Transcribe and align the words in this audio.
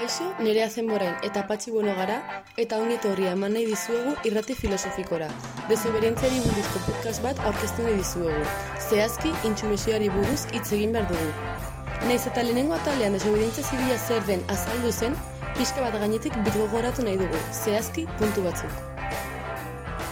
Kaixo, 0.00 0.24
nerea 0.40 0.70
zenborain 0.72 1.16
eta 1.26 1.42
patxi 1.44 1.70
bueno 1.74 1.92
gara, 1.92 2.14
eta 2.62 2.78
ongit 2.80 3.04
horri 3.04 3.26
eman 3.28 3.52
nahi 3.52 3.66
dizuegu 3.68 4.14
irrati 4.24 4.54
filosofikora. 4.56 5.26
Desoberientziari 5.68 6.38
buruzko 6.46 6.80
podcast 6.86 7.20
bat 7.26 7.42
aurkeztu 7.50 7.84
nahi 7.84 7.98
dizuegu. 7.98 8.46
Zehazki, 8.86 9.34
intsumisioari 9.50 10.08
buruz 10.14 10.46
hitz 10.54 10.70
egin 10.78 10.96
behar 10.96 11.04
dugu. 11.10 11.28
Naiz 12.06 12.22
eta 12.32 12.46
lehenengo 12.46 12.78
atalean 12.78 13.18
desoberientzia 13.18 13.66
zibila 13.66 13.98
zer 13.98 14.24
den 14.30 14.46
azaldu 14.56 14.94
zen, 15.02 15.20
pixka 15.58 15.84
bat 15.84 16.00
gainetik 16.00 16.40
bitgogoratu 16.48 17.04
nahi 17.04 17.20
dugu. 17.20 17.44
Zehazki, 17.52 18.06
puntu 18.16 18.48
batzuk. 18.48 18.80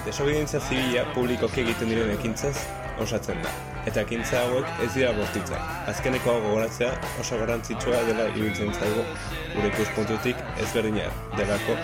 Desobedientzia 0.04 0.60
zibila 0.60 1.08
publikoki 1.16 1.64
egiten 1.64 1.96
diren 1.96 2.12
ekintzaz 2.18 2.58
osatzen 3.00 3.40
da. 3.40 3.56
Eta 3.88 4.02
ekintza 4.04 4.40
hauek 4.44 4.80
ez 4.84 4.88
dira 4.92 5.12
bortitzak. 5.16 5.68
Azkeneko 5.88 6.32
gogoratzea 6.44 6.90
oso 7.22 7.38
garrantzitsua 7.40 8.00
dela 8.08 8.26
ibiltzen 8.34 8.72
zaigu 8.74 9.04
gure 9.54 9.70
ikuspuntutik 9.70 10.42
ezberdina 10.64 11.06
delako 11.38 11.76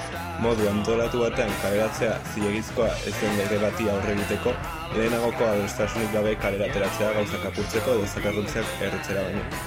modu 0.45 0.67
antolatu 0.69 1.23
batean 1.23 1.55
kaleratzea 1.63 2.19
zilegizkoa 2.35 2.91
ez 3.09 3.15
den 3.21 3.39
lege 3.41 3.61
bati 3.63 3.89
aurre 3.95 4.13
egiteko 4.19 4.53
lehenagoko 4.97 5.47
adostasunik 5.53 6.13
gabe 6.17 6.35
kalerateratzea 6.43 7.15
gauzak 7.21 7.47
apurtzeko 7.53 7.97
edo 7.97 8.11
zakarruntzeak 8.11 8.75
erretzera 8.89 9.25
baino. 9.31 9.63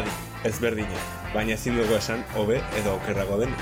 Adi, 0.00 0.16
ezberdina, 0.50 1.04
baina 1.36 1.54
ezin 1.54 1.78
dugu 1.78 2.00
esan 2.00 2.26
hobe 2.34 2.58
edo 2.82 2.96
okerrago 2.98 3.38
den. 3.44 3.54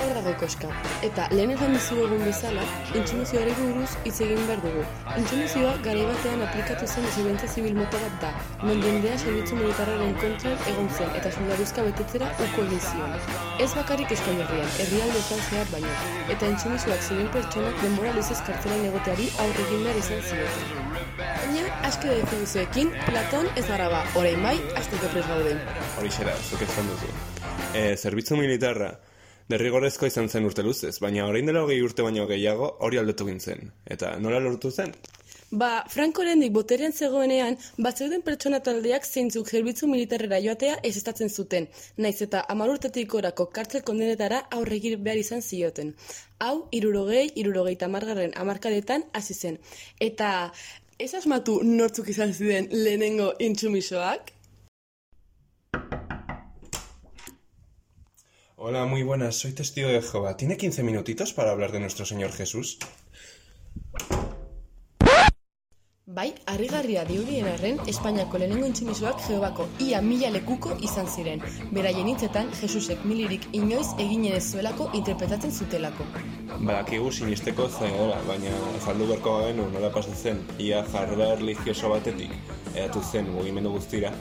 Hor 0.00 0.14
dago 0.16 0.32
koska. 0.40 0.68
Eta 1.04 1.26
lehen 1.34 1.50
esan 1.52 1.74
dizu 1.76 1.96
egun 2.06 2.22
bezala, 2.24 2.62
intsumizioari 2.96 3.52
buruz 3.58 3.88
hitz 4.08 4.14
egin 4.24 4.46
behar 4.48 4.62
dugu. 4.64 4.84
Intsumizioa 5.20 5.72
garai 5.84 6.06
batean 6.08 6.44
aplikatu 6.46 6.88
zen 6.88 7.04
desobedientzia 7.08 7.48
zibil 7.54 7.76
mota 7.76 8.00
bat 8.04 8.14
da, 8.22 8.30
non 8.62 8.80
jendea 8.84 9.18
zerbitzu 9.18 9.58
militarraren 9.58 10.14
kontran 10.22 10.56
egon 10.72 10.88
zen 10.96 11.12
eta 11.20 11.32
soldaduzka 11.34 11.84
betetzera 11.88 12.30
uko 12.46 12.64
egin 12.68 12.80
zion. 12.86 13.12
Ez 13.66 13.68
bakarrik 13.74 14.14
Euskal 14.16 14.40
Herrian, 14.46 14.72
herrialdeetan 14.86 15.44
zehar 15.50 15.68
baino, 15.74 15.92
eta 16.36 16.50
intsumizioak 16.54 17.04
ziren 17.08 17.28
pertsonak 17.36 17.84
denbora 17.84 18.14
luzez 18.16 18.38
kartzelan 18.48 18.88
egoteari 18.92 19.28
aurre 19.44 19.66
egin 19.66 19.84
behar 19.88 20.00
izan 20.00 20.24
zioten. 20.30 20.90
Baina, 21.20 21.68
aske 21.90 22.16
definizioekin, 22.22 22.96
Platon 23.04 23.52
ez 23.60 23.68
gara 23.68 23.92
ba, 23.92 24.00
orain 24.16 24.48
bai, 24.48 24.56
azteko 24.80 25.12
prez 25.12 25.28
gauden. 25.28 25.60
Hori 26.00 26.16
xera, 26.16 26.40
zuk 26.48 26.64
esan 26.64 26.88
duzu. 26.94 27.12
E, 27.76 27.84
zerbitzu 28.00 28.40
militarra, 28.40 28.94
derrigorrezko 29.50 30.06
izan 30.10 30.28
zen 30.28 30.46
urte 30.46 30.62
luzez, 30.62 30.98
baina 31.02 31.26
orain 31.26 31.48
dela 31.48 31.64
hogei 31.64 31.80
urte 31.82 32.04
baino 32.06 32.26
gehiago 32.30 32.76
hori 32.86 33.00
aldatu 33.00 33.26
gintzen. 33.26 33.72
Eta 33.96 34.14
nola 34.22 34.38
lortu 34.42 34.70
zen? 34.70 34.94
Ba, 35.50 35.70
Franco 35.90 36.22
Rendik 36.22 36.52
boterean 36.54 36.92
zegoenean, 36.94 37.56
batzeuden 37.86 38.22
pertsona 38.22 38.60
taldeak 38.66 39.06
zeintzuk 39.06 39.48
zerbitzu 39.50 39.88
militarrera 39.90 40.38
joatea 40.44 40.76
ez 40.86 40.92
estatzen 41.00 41.30
zuten, 41.30 41.66
naiz 41.96 42.20
eta 42.22 42.44
amar 42.54 42.70
urtetik 42.70 43.16
orako 43.18 43.48
kartzel 43.56 43.82
kondenetara 43.82 44.44
aurregir 44.58 44.94
behar 45.02 45.18
izan 45.18 45.42
zioten. 45.42 45.96
Hau, 46.38 46.68
irurogei, 46.70 47.26
irurogei 47.42 47.74
tamargarren 47.82 48.36
amarkadetan 48.44 49.08
hasi 49.12 49.34
zen. 49.34 49.58
Eta 49.98 50.30
ez 51.02 51.14
asmatu 51.18 51.58
nortzuk 51.66 52.14
izan 52.14 52.36
ziren 52.36 52.70
lehenengo 52.70 53.32
intsumisoak? 53.42 54.30
Hola, 58.62 58.84
muy 58.84 59.02
buenas, 59.02 59.36
soy 59.36 59.52
testigo 59.52 59.88
de 59.88 60.02
Jehová. 60.02 60.36
¿Tiene 60.36 60.58
15 60.58 60.82
minutitos 60.82 61.32
para 61.32 61.50
hablar 61.50 61.72
de 61.72 61.80
nuestro 61.80 62.04
Señor 62.04 62.30
Jesús? 62.30 62.78
Bai, 66.04 66.34
harrigarria 66.44 67.06
diurien 67.06 67.46
arren, 67.46 67.80
Espainiako 67.86 68.36
lehenengo 68.36 68.66
intsumisoak 68.66 69.22
Jehovako 69.26 69.66
ia 69.78 70.02
mila 70.02 70.28
lekuko 70.28 70.76
izan 70.82 71.08
ziren. 71.08 71.40
Beraien 71.72 72.12
hitzetan, 72.12 72.52
Jesusek 72.60 73.00
milirik 73.08 73.48
inoiz 73.56 73.94
eginen 73.96 74.36
ez 74.36 74.44
zuelako 74.52 74.90
interpretatzen 74.92 75.56
zutelako. 75.56 76.04
Badakigu 76.58 77.10
sinisteko 77.10 77.70
zainola, 77.70 78.20
baina 78.28 78.52
azaldu 78.76 79.08
berko 79.14 79.38
bagenu 79.38 79.70
nola 79.72 79.88
pasatzen 79.88 80.44
ia 80.58 80.84
jarrera 80.92 81.32
religioso 81.40 81.96
batetik 81.96 82.36
eratu 82.74 83.00
zen 83.00 83.32
mugimendu 83.32 83.72
guztira, 83.72 84.12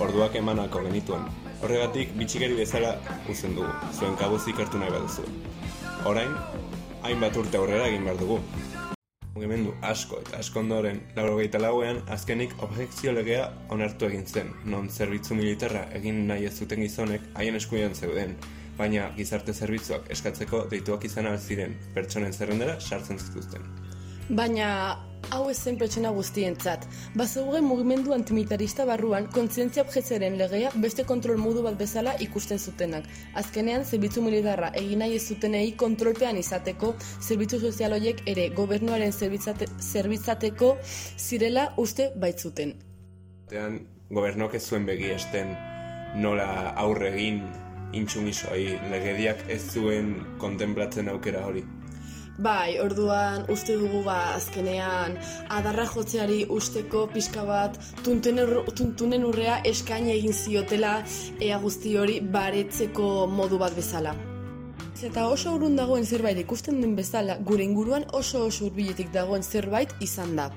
orduak 0.00 0.40
emanako 0.40 0.88
genituen. 0.88 1.51
Horregatik, 1.62 2.10
bitxikeri 2.18 2.56
bezala 2.58 2.88
uzen 3.30 3.52
dugu, 3.54 3.70
zuen 3.94 4.16
kabuz 4.18 4.40
ikertu 4.50 4.80
nahi 4.80 4.90
baduzu. 4.90 5.22
Orain, 6.10 6.32
hainbat 7.06 7.38
urte 7.38 7.60
aurrera 7.60 7.84
egin 7.86 8.08
behar 8.08 8.18
dugu. 8.18 8.38
Mugimendu 9.36 9.76
asko 9.86 10.18
eta 10.24 10.40
asko 10.42 10.58
ondoren, 10.64 10.98
laurogeita 11.14 11.60
lauean, 11.62 12.00
azkenik 12.16 12.56
objekzio 12.66 13.14
legea 13.14 13.46
onartu 13.76 14.10
egin 14.10 14.26
zen, 14.26 14.50
non 14.74 14.90
zerbitzu 14.90 15.38
militarra 15.38 15.84
egin 16.00 16.26
nahi 16.32 16.50
ez 16.50 16.56
zuten 16.58 16.82
gizonek 16.82 17.30
haien 17.38 17.60
eskuian 17.60 17.94
zeuden, 17.94 18.34
baina 18.76 19.06
gizarte 19.14 19.54
zerbitzuak 19.54 20.10
eskatzeko 20.16 20.66
deituak 20.74 21.06
izan 21.06 21.30
ziren 21.38 21.78
pertsonen 21.94 22.34
zerrendera 22.34 22.80
sartzen 22.80 23.22
zituzten. 23.22 23.70
Baina 24.28 24.98
hau 25.32 25.48
ez 25.50 25.56
zen 25.58 25.78
pertsona 25.78 26.10
guztientzat. 26.14 26.84
Bazeugen 27.18 27.64
mugimendu 27.64 28.12
antimilitarista 28.14 28.84
barruan 28.86 29.26
kontzientzia 29.34 29.82
objetzearen 29.86 30.36
legea 30.38 30.70
beste 30.84 31.04
kontrol 31.08 31.40
modu 31.40 31.62
bat 31.64 31.78
bezala 31.78 32.14
ikusten 32.20 32.58
zutenak. 32.58 33.08
Azkenean, 33.34 33.84
zerbitzu 33.84 34.22
militarra 34.22 34.70
egin 34.78 35.02
nahi 35.02 35.16
ez 35.16 35.24
zutenei 35.26 35.72
kontrolpean 35.84 36.38
izateko, 36.38 36.94
zerbitzu 37.20 37.60
sozial 37.60 37.96
horiek 37.98 38.22
ere 38.26 38.48
gobernuaren 38.54 39.12
zerbitzate, 39.12 39.68
zerbitzateko 39.80 40.76
zirela 41.18 41.72
uste 41.76 42.12
baitzuten. 42.16 42.76
Batean, 43.46 43.82
gobernok 44.10 44.54
ez 44.54 44.64
zuen 44.68 44.86
begi 44.86 45.10
esten 45.16 45.56
nola 46.22 46.74
aurre 46.76 47.12
egin 47.14 47.42
intsumisoi 47.96 48.78
legediak 48.92 49.46
ez 49.52 49.62
zuen 49.72 50.14
kontemplatzen 50.40 51.08
aukera 51.12 51.46
hori. 51.48 51.64
Bai, 52.38 52.78
orduan 52.80 53.44
uste 53.52 53.74
dugu 53.76 54.00
ba 54.06 54.34
azkenean 54.34 55.18
adarra 55.52 55.84
jotzeari 55.86 56.46
usteko 56.48 57.06
pixka 57.12 57.44
bat 57.44 57.76
tuntunen, 58.04 58.48
ur- 58.48 58.72
tuntunen 58.74 59.24
urrea 59.28 59.58
eskaini 59.68 60.14
egin 60.16 60.32
ziotela 60.32 60.94
ea 61.40 61.58
guzti 61.58 61.96
hori 62.00 62.20
baretzeko 62.20 63.26
modu 63.28 63.58
bat 63.58 63.76
bezala. 63.76 64.14
Eta 65.02 65.26
oso 65.28 65.52
urrun 65.56 65.76
dagoen 65.76 66.04
zerbait 66.06 66.38
ikusten 66.38 66.80
den 66.80 66.96
bezala, 66.96 67.36
gure 67.42 67.64
inguruan 67.64 68.04
oso 68.12 68.44
oso 68.46 68.64
hurbiletik 68.68 69.12
dagoen 69.12 69.42
zerbait 69.42 69.92
izan 70.00 70.36
da. 70.36 70.50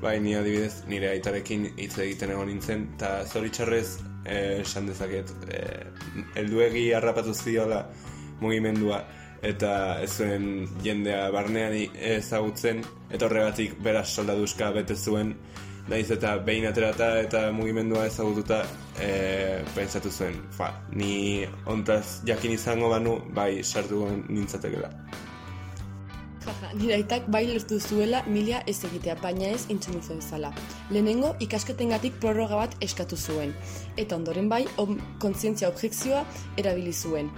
Bai, 0.00 0.20
ni 0.22 0.34
adibidez, 0.38 0.84
nire 0.86 1.08
aitarekin 1.10 1.72
hitz 1.76 1.96
egiten 1.98 2.30
egon 2.30 2.46
nintzen, 2.46 2.84
eta 2.94 3.24
zoritxarrez 3.26 3.98
eh, 4.24 4.60
esan 4.62 4.86
dezaket, 4.86 5.32
eh, 5.50 5.86
helduegi 6.36 6.92
harrapatu 6.94 7.34
ziola 7.34 7.88
mugimendua, 8.40 9.02
eta 9.42 10.00
ez 10.02 10.10
zuen 10.16 10.66
jendea 10.82 11.28
barnean 11.30 11.74
ezagutzen, 11.94 12.82
eta 13.10 13.26
horregatik 13.26 13.78
beraz 13.84 14.08
soldaduzka 14.10 14.70
bete 14.74 14.96
zuen, 14.96 15.34
naiz 15.88 16.10
eta 16.12 16.34
behin 16.44 16.66
aterata 16.68 17.14
eta 17.22 17.46
mugimendua 17.52 18.04
ezagututa 18.10 18.60
e, 19.00 19.62
pentsatu 19.74 20.10
zuen, 20.10 20.36
fa, 20.52 20.72
ni 20.92 21.46
ontaz 21.66 22.20
jakin 22.28 22.52
izango 22.58 22.90
banu, 22.92 23.16
bai 23.34 23.64
sartu 23.64 24.04
nintzatekela. 24.28 24.92
Jaja, 26.44 26.72
nire 26.80 26.98
aitak 26.98 27.30
bai 27.32 27.46
lertu 27.48 27.80
zuela 27.80 28.22
milia 28.26 28.60
ez 28.66 28.78
egitea, 28.84 29.16
baina 29.22 29.48
ez 29.54 29.64
intsumizo 29.72 30.16
bezala. 30.18 30.52
Lehenengo 30.90 31.34
ikasketengatik 31.44 32.20
prorroga 32.20 32.60
bat 32.64 32.76
eskatu 32.84 33.16
zuen, 33.16 33.54
eta 33.96 34.16
ondoren 34.16 34.48
bai 34.52 34.64
om, 34.76 34.98
kontzientzia 35.24 35.72
objekzioa 35.72 36.24
erabili 36.60 36.92
zuen. 36.92 37.32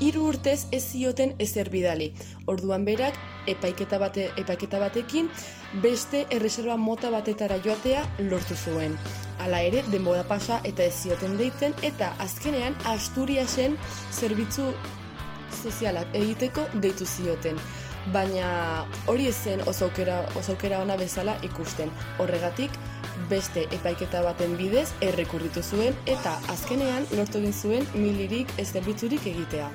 Hiru 0.00 0.22
urtez 0.30 0.64
ez 0.72 0.80
zioten 0.80 1.34
ezer 1.44 1.68
bidali. 1.68 2.06
Orduan 2.48 2.86
berak 2.88 3.18
epaiketa, 3.52 3.98
bate, 4.00 4.30
epaiketa 4.40 4.80
batekin 4.80 5.28
beste 5.82 6.22
erreserba 6.32 6.76
mota 6.80 7.10
batetara 7.12 7.58
joatea 7.64 8.06
lortu 8.30 8.56
zuen. 8.56 8.96
Hala 9.40 9.60
ere, 9.66 9.82
denbora 9.92 10.24
pasa 10.24 10.60
eta 10.64 10.86
ez 10.88 10.94
zioten 11.02 11.36
deitzen, 11.36 11.76
eta 11.82 12.14
azkenean 12.18 12.76
Asturiasen 12.88 13.76
zerbitzu 14.12 14.70
sozialak 15.60 16.16
egiteko 16.16 16.64
deitu 16.80 17.04
zioten. 17.04 17.60
Baina 18.14 18.86
hori 19.12 19.28
ez 19.28 19.36
zen 19.36 19.60
oso 19.68 19.90
aukera, 19.90 20.22
oso 20.40 20.54
aukera 20.54 20.80
ona 20.80 20.96
bezala 20.96 21.36
ikusten. 21.44 21.92
Horregatik, 22.18 22.72
beste 23.28 23.66
epaiketa 23.76 24.22
baten 24.24 24.56
bidez 24.56 24.88
errekurritu 25.04 25.62
zuen 25.62 25.96
eta 26.06 26.36
azkenean 26.52 27.08
lortu 27.16 27.42
egin 27.42 27.52
zuen 27.52 27.88
milirik 27.94 28.52
ez 28.58 28.70
egitea. 28.74 29.70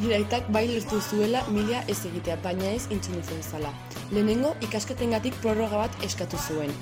Nire 0.00 0.18
aitak 0.18 0.48
bai 0.52 0.66
lertu 0.68 1.00
zuela 1.00 1.40
milia 1.48 1.80
ez 1.88 1.98
egitea, 2.04 2.36
baina 2.44 2.72
ez 2.76 2.84
intsumizo 2.92 3.36
bezala. 3.38 3.70
Lehenengo 4.10 4.54
ikasketengatik 4.66 5.36
prorroga 5.40 5.84
bat 5.84 6.04
eskatu 6.04 6.40
zuen, 6.48 6.72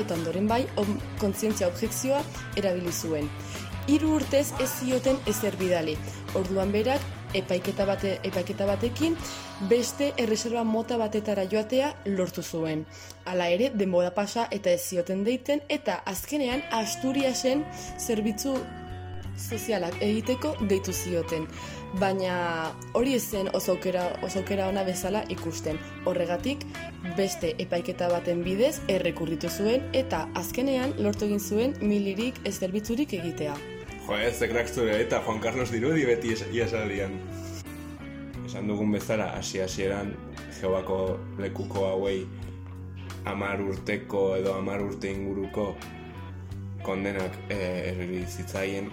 eta 0.00 0.16
ondoren 0.18 0.48
bai 0.50 0.64
om, 0.82 0.96
kontzientzia 1.20 1.68
objekzioa 1.70 2.22
erabili 2.58 2.92
zuen. 2.92 3.30
Hiru 3.90 4.16
urtez 4.16 4.48
ez 4.62 4.70
zioten 4.80 5.18
ezer 5.30 5.56
bidali. 5.58 5.96
Orduan 6.38 6.70
berak 6.74 7.02
epaiketa, 7.38 7.86
bate, 7.86 8.12
epaiketa 8.26 8.66
batekin 8.68 9.16
beste 9.70 10.12
erreserba 10.18 10.62
mota 10.64 10.98
batetara 10.98 11.46
joatea 11.50 11.92
lortu 12.16 12.42
zuen. 12.42 12.86
Hala 13.24 13.48
ere, 13.54 13.70
denbora 13.74 14.12
pasa 14.14 14.46
eta 14.50 14.70
ez 14.70 14.82
zioten 14.82 15.24
deiten 15.24 15.62
eta 15.68 16.02
azkenean 16.06 16.62
Asturiasen 16.82 17.66
zerbitzu 17.98 18.56
sozialak 19.36 19.94
egiteko 20.00 20.54
deitu 20.68 20.92
zioten. 20.92 21.46
Baina 22.00 22.72
hori 22.96 23.14
ezen 23.14 23.50
oso 23.52 23.74
aukera, 23.76 24.04
oso 24.22 24.40
aukera 24.40 24.68
ona 24.68 24.84
bezala 24.84 25.24
ikusten. 25.28 25.78
Horregatik, 26.06 26.64
beste 27.16 27.54
epaiketa 27.58 28.08
baten 28.12 28.42
bidez 28.44 28.80
errekurritu 28.88 29.50
zuen 29.50 29.84
eta 29.92 30.26
azkenean 30.34 30.94
lortu 30.98 31.26
egin 31.28 31.40
zuen 31.40 31.76
milirik 31.80 32.40
ez 32.44 32.58
egitea. 32.62 33.54
Jo, 34.06 34.16
ez, 34.16 34.38
zekrak 34.38 34.68
zure 34.68 35.00
eta 35.00 35.22
Juan 35.22 35.40
Carlos 35.40 35.70
dirudi 35.70 36.04
beti 36.04 36.34
iasaldian. 36.52 37.12
Esan 38.46 38.68
dugun 38.68 38.92
bezala, 38.92 39.32
hasi 39.36 39.60
hasieran 39.60 40.16
geobako 40.60 41.18
lekuko 41.38 41.86
hauei 41.86 42.26
amar 43.24 43.60
urteko 43.60 44.36
edo 44.36 44.54
amar 44.54 44.82
urte 44.82 45.10
inguruko 45.10 45.76
kondenak 46.82 47.34
eh, 47.48 47.92
erri 47.92 48.24
zitzaien, 48.26 48.90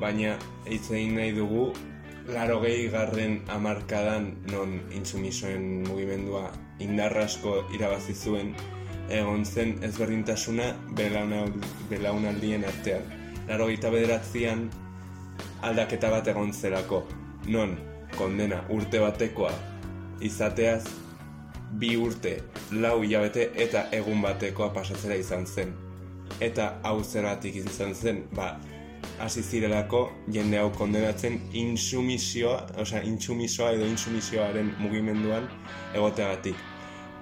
baina 0.00 0.36
hitz 0.66 0.90
egin 0.90 1.14
nahi 1.14 1.32
dugu 1.36 1.72
laro 2.26 2.60
garren 2.92 3.42
amarkadan 3.48 4.36
non 4.50 4.80
intsumisoen 4.90 5.88
mugimendua 5.88 6.50
indarrasko 6.78 7.64
irabazi 7.74 8.14
zuen 8.14 8.54
egon 9.10 9.44
zen 9.44 9.78
ezberdintasuna 9.82 10.74
belaunal- 10.96 11.64
belaunaldien 11.88 12.64
artean. 12.64 13.02
Laro 13.48 13.66
bederatzean 13.66 14.70
aldaketa 15.62 16.10
bat 16.10 16.28
egon 16.28 16.52
zelako, 16.52 17.06
non 17.46 17.78
kondena 18.16 18.64
urte 18.68 19.00
batekoa 19.00 19.52
izateaz 20.20 20.84
bi 21.78 21.96
urte, 21.96 22.42
lau 22.72 23.02
hilabete 23.02 23.50
eta 23.54 23.86
egun 23.92 24.22
batekoa 24.22 24.68
pasatzera 24.74 25.14
izan 25.14 25.46
zen. 25.46 25.74
Eta 26.40 26.80
hau 26.82 27.02
zeratik 27.04 27.56
izan 27.56 27.94
zen, 27.94 28.24
ba, 28.34 28.60
hasi 29.20 29.42
zirelako 29.42 30.00
jende 30.32 30.58
hau 30.58 30.70
kondenatzen 30.72 31.40
insumisioa, 31.52 32.66
osea, 32.80 33.02
intsumisoa 33.04 33.70
edo 33.76 33.86
insumisioaren 33.86 34.74
mugimenduan 34.78 35.48
egoteagatik. 35.94 36.56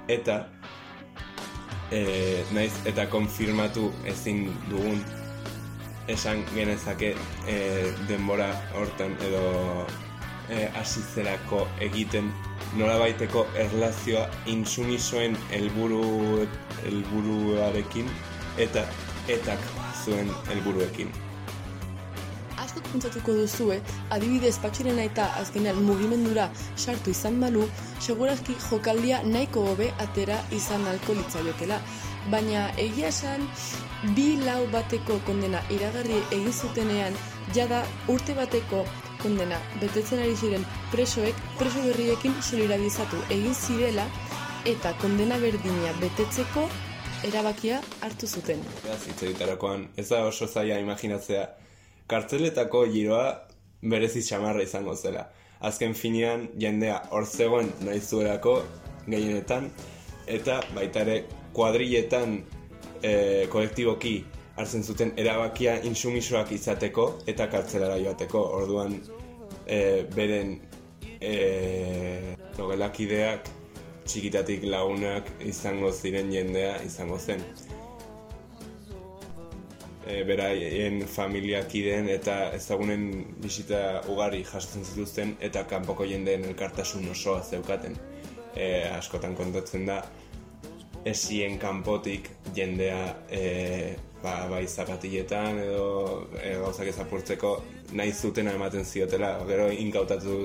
Eta 0.08 0.38
e, 1.90 2.44
naiz 2.54 2.72
eta 2.86 3.08
konfirmatu 3.10 3.90
ezin 4.06 4.46
dugun 4.70 5.02
esan 6.08 6.44
genezake 6.54 7.14
e, 7.46 7.56
denbora 8.08 8.48
hortan 8.78 9.16
edo 9.26 9.42
e, 10.48 10.68
hasi 10.78 11.02
zerako 11.14 11.66
egiten 11.84 12.30
nolabaiteko 12.78 13.46
erlazioa 13.66 14.26
insumisoen 14.46 15.36
helburu 15.52 16.02
helburuarekin 16.84 18.10
eta 18.58 18.84
etak 19.28 19.64
zuen 20.04 20.30
helburuekin. 20.48 21.27
Pentsatuko 22.92 23.34
duzue, 23.36 23.78
adibidez 24.14 24.56
patxiren 24.62 24.98
eta 25.02 25.26
azkenean 25.40 25.80
mugimendura 25.84 26.48
sartu 26.76 27.12
izan 27.14 27.40
balu, 27.40 27.66
segurazki 28.00 28.56
jokaldia 28.68 29.22
nahiko 29.24 29.64
hobe 29.72 29.90
atera 30.04 30.38
izan 30.60 30.86
alko 30.92 31.16
litzaiokela. 31.18 31.80
Baina 32.32 32.68
egia 32.76 33.08
esan, 33.12 33.44
bi 34.16 34.36
lau 34.44 34.62
bateko 34.72 35.20
kondena 35.26 35.60
iragarri 35.74 36.18
egin 36.30 36.52
zutenean, 36.52 37.14
jada 37.54 37.84
urte 38.08 38.34
bateko 38.36 38.84
kondena 39.22 39.58
betetzen 39.80 40.20
ari 40.24 40.36
ziren 40.36 40.66
presoek, 40.92 41.38
preso 41.58 41.82
berriekin 41.86 42.36
solidarizatu 42.42 43.22
egin 43.34 43.54
zirela, 43.54 44.04
eta 44.66 44.92
kondena 45.02 45.38
berdina 45.40 45.94
betetzeko 46.02 46.68
erabakia 47.26 47.80
hartu 48.04 48.28
zuten. 48.28 48.60
Beraz, 48.84 49.00
hitz 49.08 49.22
egiterakoan, 49.22 49.88
ez 49.96 50.08
da 50.10 50.22
oso 50.26 50.46
zaila 50.46 50.78
imaginatzea, 50.82 51.46
kartzeletako 52.08 52.86
giroa 52.92 53.24
berezi 53.82 54.22
xamarra 54.22 54.62
izango 54.62 54.94
zela. 54.94 55.28
Azken 55.60 55.94
finean, 55.94 56.48
jendea 56.60 57.00
hor 57.10 57.26
zegoen 57.26 57.70
nahi 57.84 58.00
zuelako 58.00 58.54
gehienetan, 59.06 59.70
eta 60.26 60.60
baita 60.74 61.02
ere 61.06 61.18
kuadriletan 61.56 62.38
e, 63.02 63.12
kolektiboki 63.52 64.14
hartzen 64.58 64.82
zuten 64.84 65.12
erabakia 65.16 65.78
insumisoak 65.86 66.52
izateko 66.52 67.08
eta 67.26 67.48
kartzelara 67.50 67.98
joateko. 68.02 68.42
Orduan, 68.60 68.98
e, 69.66 70.04
beren 70.14 70.56
e, 71.20 71.34
logelakideak 72.58 73.50
txikitatik 74.08 74.64
lagunak 74.64 75.28
izango 75.44 75.92
ziren 75.92 76.32
jendea 76.32 76.78
izango 76.86 77.18
zen 77.18 77.44
e, 80.08 80.22
beraien 80.28 81.02
familiakideen 81.06 82.08
eta 82.12 82.38
ezagunen 82.56 83.08
bisita 83.44 83.82
ugari 84.08 84.42
jasotzen 84.44 84.84
zituzten 84.84 85.36
eta 85.50 85.64
kanpoko 85.68 86.06
jendeen 86.08 86.48
elkartasun 86.48 87.08
osoa 87.12 87.42
zeukaten. 87.42 87.96
E, 88.56 88.88
askotan 88.96 89.36
kontatzen 89.38 89.86
da 89.86 90.02
esien 91.06 91.58
kanpotik 91.58 92.30
jendea 92.56 93.02
e, 93.30 93.42
ba, 94.22 94.34
bai 94.50 94.64
zapatiletan 94.66 95.60
edo 95.62 95.84
e, 96.40 96.54
gauzak 96.62 96.90
ezapurtzeko 96.92 97.52
nahi 97.98 98.12
zutena 98.12 98.52
ematen 98.56 98.84
ziotela, 98.84 99.30
gero 99.48 99.68
inkautatu, 99.72 100.38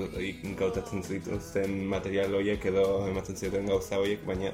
inkautatzen 0.50 1.02
zituzten 1.02 1.82
material 1.90 2.38
horiek 2.38 2.64
edo 2.70 2.86
ematen 3.08 3.36
zioten 3.36 3.68
gauza 3.68 3.98
horiek, 4.00 4.22
baina 4.28 4.52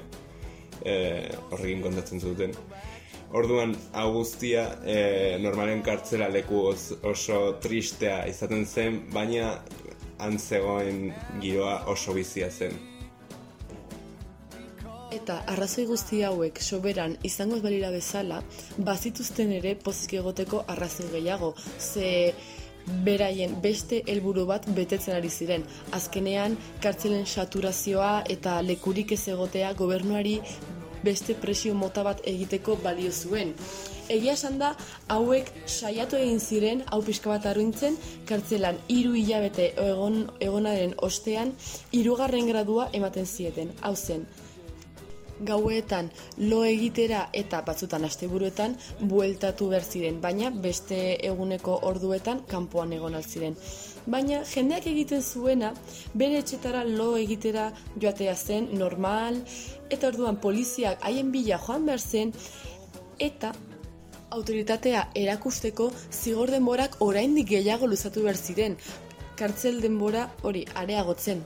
e, 0.83 0.95
horrekin 1.51 1.85
kontatzen 1.85 2.19
zuten. 2.19 2.55
Orduan, 3.31 3.75
hau 3.95 4.09
guztia, 4.11 4.65
e, 4.83 5.37
normalen 5.39 5.81
kartzela 5.81 6.27
leku 6.29 6.65
os- 6.67 6.97
oso 7.03 7.55
tristea 7.63 8.25
izaten 8.27 8.65
zen, 8.65 9.05
baina 9.13 9.61
antzegoen 10.19 11.13
giroa 11.39 11.85
oso 11.87 12.13
bizia 12.13 12.49
zen. 12.51 12.75
Eta 15.11 15.41
arrazoi 15.47 15.85
guzti 15.85 16.21
hauek 16.23 16.59
soberan 16.63 17.17
izango 17.23 17.55
ez 17.55 17.63
balira 17.63 17.89
bezala, 17.91 18.41
bazituzten 18.77 19.51
ere 19.51 19.75
pozik 19.75 20.13
egoteko 20.19 20.63
arrazoi 20.67 21.07
gehiago, 21.11 21.53
ze 21.79 22.33
beraien 23.05 23.61
beste 23.61 24.01
helburu 24.07 24.45
bat 24.45 24.65
betetzen 24.75 25.15
ari 25.15 25.29
ziren. 25.29 25.63
Azkenean, 25.91 26.57
kartzelen 26.81 27.25
saturazioa 27.25 28.23
eta 28.29 28.61
lekurik 28.61 29.11
ez 29.11 29.27
egotea 29.27 29.73
gobernuari 29.73 30.39
beste 31.03 31.35
presio 31.35 31.73
mota 31.75 32.03
bat 32.03 32.21
egiteko 32.25 32.77
balio 32.83 33.11
zuen. 33.11 33.53
Egia 34.11 34.33
esan 34.35 34.57
da, 34.59 34.73
hauek 35.07 35.51
saiatu 35.65 36.17
egin 36.19 36.39
ziren, 36.39 36.83
hau 36.91 37.01
pixka 37.05 37.31
bat 37.31 37.45
arruintzen, 37.47 37.95
kartzelan 38.27 38.79
hiru 38.91 39.13
hilabete 39.15 39.71
egon, 39.79 40.25
egonaren 40.39 40.95
ostean, 40.97 41.53
hirugarren 41.91 42.49
gradua 42.49 42.89
ematen 42.97 43.25
zieten. 43.25 43.71
Hau 43.81 43.95
zen, 43.95 44.25
gauetan 45.45 46.11
lo 46.37 46.63
egitera 46.63 47.29
eta 47.33 47.61
batzutan 47.67 48.05
asteburuetan 48.05 48.75
bueltatu 49.13 49.69
behar 49.69 49.83
ziren, 49.83 50.19
baina 50.21 50.49
beste 50.49 50.99
eguneko 51.27 51.79
orduetan 51.91 52.43
kanpoan 52.47 52.93
egon 52.93 53.17
ziren. 53.23 53.55
Baina 54.05 54.43
jendeak 54.45 54.87
egiten 54.87 55.21
zuena 55.21 55.73
bere 56.13 56.39
etxetara 56.41 56.83
lo 56.83 57.15
egitera 57.17 57.71
joatea 58.01 58.35
zen 58.35 58.69
normal 58.77 59.37
eta 59.89 60.07
orduan 60.07 60.37
poliziak 60.37 61.03
haien 61.05 61.31
bila 61.31 61.59
joan 61.67 61.85
behar 61.85 61.99
zen 61.99 62.33
eta 63.19 63.53
autoritatea 64.31 65.07
erakusteko 65.15 65.91
zigor 66.11 66.51
denborak 66.51 66.95
oraindik 66.99 67.49
gehiago 67.49 67.87
luzatu 67.87 68.23
behar 68.23 68.37
ziren. 68.37 68.77
Kartzel 69.35 69.81
denbora 69.81 70.29
hori 70.43 70.65
areagotzen. 70.75 71.43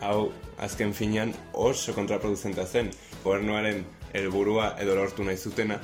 Hau, 0.00 0.32
azken 0.58 0.92
finean 0.94 1.34
oso 1.52 1.94
kontraproduzentea 1.94 2.66
zen, 2.66 2.90
gobernuaren 3.24 3.84
helburua 4.14 4.74
edo 4.80 4.94
lortu 4.94 5.24
nahi 5.24 5.36
zutena 5.36 5.80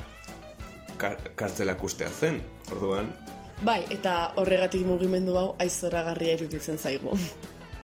kar 0.97 1.17
kartzelak 1.35 1.83
ustea 1.83 2.09
zen. 2.09 2.41
Orduan, 2.71 3.11
Bai, 3.63 3.85
eta 3.93 4.33
horregatik 4.41 4.81
mugimendu 4.83 5.37
hau 5.39 5.49
aizoragarria 5.63 6.33
iruditzen 6.35 6.77
zaigu. 6.77 7.13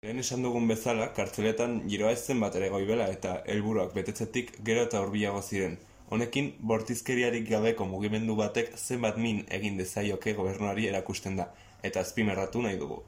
Lehen 0.05 0.21
esan 0.21 0.45
dugun 0.45 0.69
bezala, 0.69 1.07
kartzeletan 1.17 1.79
giroa 1.89 2.13
ez 2.13 2.21
zen 2.27 2.43
bat 2.45 2.59
ere 2.61 2.69
goibela 2.69 3.07
eta 3.09 3.39
helburuak 3.55 3.95
betetzetik 3.97 4.53
gero 4.69 4.85
eta 4.85 5.01
hurbilago 5.01 5.41
ziren. 5.43 5.79
Honekin, 6.13 6.53
bortizkeriarik 6.61 7.49
gabeko 7.49 7.89
mugimendu 7.89 8.37
batek 8.37 8.77
zenbat 8.77 9.17
min 9.17 9.43
egin 9.59 9.81
dezaioke 9.81 10.37
gobernuari 10.37 10.87
erakusten 10.93 11.41
da, 11.41 11.49
eta 11.83 12.05
azpimarratu 12.05 12.63
nahi 12.63 12.77
dugu. 12.85 13.01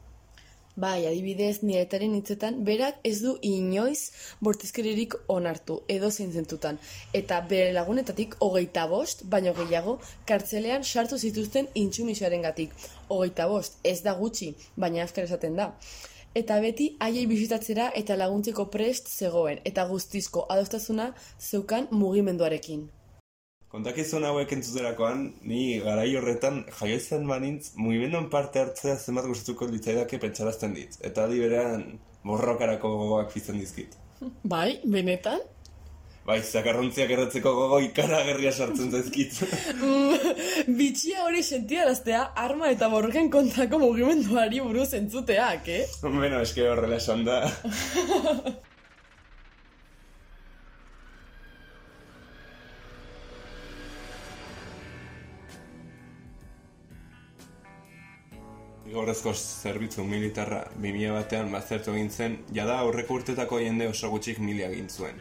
Bai, 0.79 1.09
adibidez, 1.09 1.65
niretaren 1.67 2.13
hitzetan, 2.15 2.59
berak 2.67 3.01
ez 3.09 3.17
du 3.19 3.33
inoiz 3.43 4.13
bortizkeririk 4.47 5.17
onartu, 5.35 5.81
edo 5.91 6.11
zentutan. 6.11 6.77
Eta 7.21 7.41
bere 7.53 7.73
lagunetatik 7.75 8.37
hogeita 8.47 8.85
bost, 8.87 9.25
baino 9.33 9.55
gehiago, 9.57 9.97
kartzelean 10.31 10.85
sartu 10.85 11.19
zituzten 11.19 11.67
intsumisoaren 11.75 12.47
gatik. 12.47 12.77
Hogeita 13.09 13.49
bost, 13.51 13.81
ez 13.83 13.97
da 14.05 14.15
gutxi, 14.21 14.53
baina 14.77 15.03
azkar 15.03 15.27
esaten 15.27 15.59
da. 15.59 15.73
Eta 16.39 16.61
beti 16.63 16.93
haiei 17.03 17.27
bisitatzera 17.27 17.89
eta 18.03 18.15
laguntzeko 18.23 18.69
prest 18.71 19.11
zegoen, 19.11 19.59
eta 19.65 19.89
guztizko 19.91 20.47
adostasuna 20.47 21.11
zeukan 21.41 21.91
mugimenduarekin. 21.91 22.87
Kontakizun 23.69 24.25
hauek 24.25 24.53
entzuterakoan, 24.57 25.27
ni 25.45 25.63
garai 25.85 26.09
horretan 26.17 26.63
jaiotzen 26.79 27.27
manintz, 27.29 27.75
mugimenduen 27.77 28.31
parte 28.33 28.63
hartzea 28.63 28.95
zenbat 28.97 29.27
gustatuko 29.29 29.69
litzaidake 29.69 30.21
pentsarazten 30.23 30.73
dit. 30.73 30.97
Eta 31.05 31.27
adi 31.29 31.43
berean, 31.43 31.83
borrokarako 32.25 32.95
gogoak 33.03 33.35
pizten 33.35 33.59
dizkit. 33.61 33.99
Bai, 34.55 34.81
benetan? 34.89 35.45
Bai, 36.29 36.39
zakarrontziak 36.45 37.13
erratzeko 37.13 37.53
gogo 37.57 37.83
ikaragerria 37.85 38.51
sartzen 38.53 38.89
zaizkit. 38.93 39.37
Bitxia 40.81 41.25
hori 41.25 41.45
sentiaraztea 41.45 42.23
arma 42.47 42.73
eta 42.73 42.89
borroken 42.93 43.29
kontrako 43.33 43.81
mugimenduari 43.85 44.65
buruz 44.65 44.91
entzuteak, 44.97 45.69
eh? 45.73 45.85
Beno, 46.05 46.41
eske 46.41 46.69
horrela 46.69 47.01
esan 47.01 47.25
da. 47.29 47.43
Igorrezko 58.99 59.31
zerbitzu 59.63 60.03
militarra 60.03 60.57
2000 60.85 61.13
batean 61.15 61.53
bazertu 61.55 61.93
egin 61.93 62.09
zen, 62.11 62.33
jada 62.57 62.79
aurreko 62.83 63.19
urtetako 63.21 63.61
jende 63.63 63.87
oso 63.87 64.11
gutxik 64.11 64.41
mila 64.43 64.67
egin 64.75 64.89
zuen. 64.91 65.21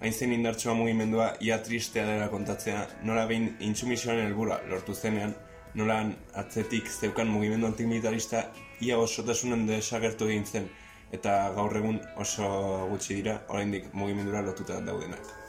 Hain 0.00 0.32
indartsua 0.36 0.74
mugimendua 0.74 1.28
ia 1.40 1.60
tristea 1.68 2.08
dela 2.08 2.26
kontatzea, 2.32 2.80
nola 3.04 3.28
behin 3.30 3.46
intsumisioaren 3.68 4.26
helbura 4.26 4.58
lortu 4.72 4.94
zenean, 4.94 5.36
nola 5.74 6.00
atzetik 6.42 6.90
zeukan 6.90 7.30
mugimendu 7.30 7.70
antimilitarista 7.70 8.42
ia 8.80 8.98
osotasunen 8.98 9.64
desagertu 9.70 10.26
egin 10.34 10.44
zen, 10.44 10.68
eta 11.12 11.38
gaur 11.54 11.78
egun 11.84 12.02
oso 12.26 12.50
gutxi 12.90 13.22
dira, 13.22 13.38
oraindik 13.48 13.92
mugimendura 13.94 14.42
lotuta 14.42 14.82
daudenak. 14.90 15.43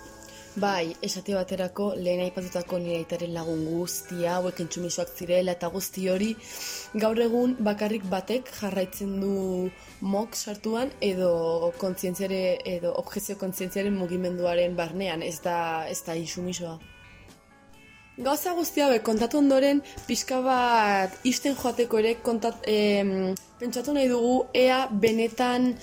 Bai, 0.56 0.96
esate 1.04 1.34
baterako 1.36 1.86
lehen 2.00 2.22
aipatutako 2.24 2.78
nire 2.80 3.02
aitaren 3.02 3.34
lagun 3.36 3.66
guztia, 3.68 4.38
hauek 4.38 4.62
entsumisoak 4.64 5.10
zirela 5.12 5.52
eta 5.58 5.68
guzti 5.74 6.06
hori, 6.08 6.30
gaur 7.04 7.20
egun 7.20 7.58
bakarrik 7.68 8.06
batek 8.14 8.54
jarraitzen 8.62 9.18
du 9.20 9.34
mok 10.14 10.38
sartuan 10.40 10.94
edo 11.04 11.74
kontzientziare 11.82 12.40
edo 12.78 12.94
objezio 13.02 13.36
kontzientziaren 13.42 14.00
mugimenduaren 14.00 14.78
barnean, 14.80 15.26
ez 15.28 15.42
da, 15.44 15.58
ez 15.92 16.00
da 16.08 16.16
insumisoa. 16.16 16.78
Gauza 18.16 18.54
guzti 18.56 18.80
hauek 18.80 19.04
kontatu 19.04 19.42
ondoren, 19.42 19.82
pixka 20.08 20.40
bat 20.40 21.20
isten 21.28 21.58
joateko 21.60 22.00
ere 22.00 22.14
kontat, 22.24 22.64
em, 22.64 23.34
pentsatu 23.60 23.92
nahi 23.92 24.08
dugu 24.08 24.46
ea 24.56 24.86
benetan 25.04 25.74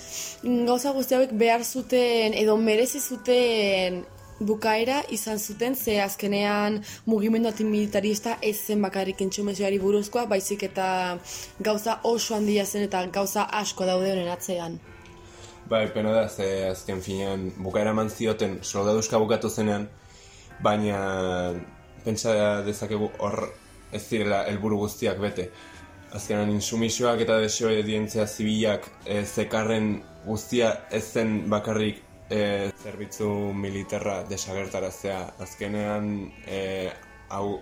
gauza 0.65 0.95
guzti 0.97 1.13
hauek 1.13 1.37
behar 1.37 1.61
zuten 1.61 2.33
edo 2.41 2.57
merezi 2.57 2.99
zuten 3.01 4.01
bukaera 4.45 5.01
izan 5.09 5.39
zuten 5.39 5.75
ze 5.75 5.99
azkenean 6.01 6.81
mugimendu 7.05 7.49
antimilitarista 7.49 8.37
ez 8.41 8.55
zen 8.67 8.81
bakarrik 8.81 9.21
entxumezioari 9.21 9.79
buruzkoa, 9.79 10.25
baizik 10.25 10.63
eta 10.69 10.87
gauza 11.59 11.99
oso 12.03 12.35
handia 12.35 12.65
zen 12.65 12.87
eta 12.87 13.05
gauza 13.05 13.47
asko 13.61 13.85
daude 13.85 14.11
honen 14.11 14.31
atzean. 14.31 14.79
Bai, 15.69 15.87
pena 15.93 16.11
da, 16.11 16.27
ze 16.29 16.67
azken 16.69 17.01
finean 17.01 17.51
bukaera 17.57 17.91
eman 17.95 18.09
zioten 18.09 18.59
soldaduzka 18.61 19.19
bukatu 19.19 19.49
zenean, 19.49 19.87
baina 20.61 20.97
pentsa 22.03 22.33
dezakegu 22.65 23.09
hor 23.19 23.45
ez 23.93 24.01
zirela 24.03 24.43
helburu 24.49 24.77
guztiak 24.83 25.21
bete. 25.23 25.49
Azkenan 26.13 26.51
insumisioak 26.53 27.23
eta 27.25 27.39
desobedientzia 27.41 28.27
zibilak 28.27 28.85
e, 29.05 29.23
zekarren 29.23 29.95
guztia 30.25 30.73
ez 30.91 31.03
zen 31.13 31.49
bakarrik 31.49 32.03
e, 32.29 32.71
zerbitzu 32.83 33.29
militarra 33.53 34.23
desagertaraztea. 34.29 35.19
Azkenean, 35.43 36.31
e, 36.47 36.91
hau 37.29 37.59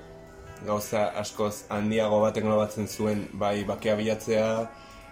gauza 0.65 1.07
askoz 1.17 1.65
handiago 1.69 2.21
baten 2.21 2.49
batzen 2.49 2.87
zuen, 2.87 3.27
bai 3.33 3.63
bakea 3.65 3.95
bilatzea, 3.95 4.47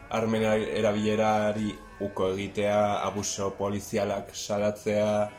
armen 0.09 0.43
erabilerari 0.43 1.73
uko 2.01 2.31
egitea, 2.33 3.01
abuso 3.05 3.51
polizialak 3.57 4.33
salatzea. 4.33 5.29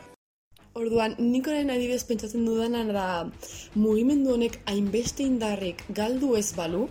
Orduan, 0.79 1.17
nikoren 1.19 1.69
adibidez 1.73 2.05
pentsatzen 2.07 2.45
dudana 2.47 2.85
da 2.95 3.07
mugimendu 3.75 4.37
honek 4.37 4.61
hainbeste 4.71 5.25
indarrik 5.27 5.83
galdu 5.97 6.37
ez 6.39 6.53
balu, 6.55 6.85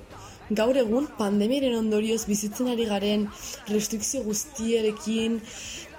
gaur 0.50 0.76
egun 0.76 1.06
pandemiaren 1.18 1.76
ondorioz 1.78 2.24
bizitzen 2.26 2.70
ari 2.72 2.86
garen 2.90 3.26
restrikzio 3.68 4.22
guztierekin 4.26 5.40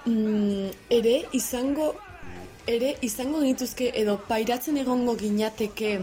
mm, 0.06 0.70
ere 1.00 1.14
izango 1.32 1.92
ere 2.68 2.92
izango 3.02 3.40
genituzke 3.42 3.88
edo 3.98 4.18
pairatzen 4.28 4.76
egongo 4.82 5.16
ginateke 5.18 5.94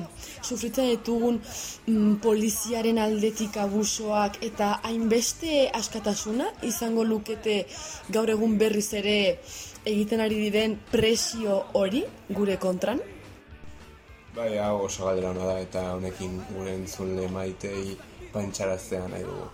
sufritzen 0.41 0.89
ditugun 0.89 1.37
mm, 1.39 2.17
poliziaren 2.25 2.99
aldetik 2.99 3.57
abusoak 3.61 4.41
eta 4.49 4.73
hainbeste 4.89 5.69
askatasuna 5.81 6.49
izango 6.71 7.05
lukete 7.05 7.61
gaur 8.09 8.33
egun 8.35 8.57
berriz 8.57 8.89
ere 9.03 9.15
egiten 9.85 10.19
ari 10.25 10.41
diren 10.49 10.75
presio 10.91 11.63
hori 11.73 12.03
gure 12.29 12.57
kontran? 12.57 12.99
Bai, 14.35 14.57
hau 14.61 14.85
oso 14.85 15.07
galdera 15.07 15.33
da 15.33 15.59
eta 15.59 15.81
honekin 15.95 16.35
gure 16.51 16.75
entzule 16.75 17.27
maitei 17.31 17.95
pantxaraztea 18.33 19.07
nahi 19.07 19.23
dugu. 19.23 19.47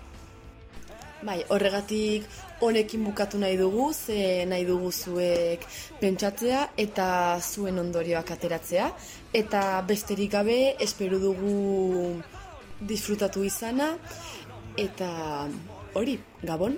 Bai, 1.25 1.39
horregatik 1.50 2.25
honekin 2.62 3.05
bukatu 3.08 3.39
nahi 3.41 3.58
dugu, 3.58 3.91
ze 3.94 4.46
nahi 4.46 4.65
dugu 4.65 4.91
zuek 4.91 5.63
pentsatzea 6.00 6.70
eta 6.77 7.39
zuen 7.41 7.79
ondorioak 7.79 8.32
ateratzea. 8.32 8.91
Eta 9.34 9.82
besterik 9.88 10.32
gabe, 10.32 10.75
espero 10.79 11.20
dugu 11.20 12.22
disfrutatu 12.79 13.44
izana, 13.44 13.96
eta 14.77 15.10
hori, 15.96 16.20
gabon? 16.44 16.77